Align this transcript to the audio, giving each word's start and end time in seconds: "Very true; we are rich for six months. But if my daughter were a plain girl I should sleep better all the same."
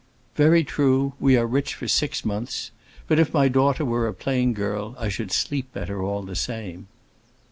"Very 0.35 0.63
true; 0.63 1.13
we 1.19 1.37
are 1.37 1.45
rich 1.45 1.75
for 1.75 1.87
six 1.87 2.25
months. 2.25 2.71
But 3.07 3.19
if 3.19 3.35
my 3.35 3.47
daughter 3.47 3.85
were 3.85 4.07
a 4.07 4.15
plain 4.15 4.51
girl 4.53 4.95
I 4.97 5.09
should 5.09 5.31
sleep 5.31 5.71
better 5.73 6.01
all 6.01 6.23
the 6.23 6.35
same." 6.35 6.87